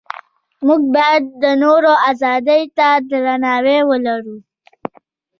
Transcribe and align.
موږ 0.65 0.81
باید 0.95 1.23
د 1.43 1.45
نورو 1.63 1.93
ازادۍ 2.09 2.63
ته 2.77 2.87
درناوی 3.09 3.79
ولرو. 3.89 4.37